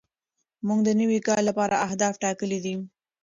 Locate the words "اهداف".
1.87-2.13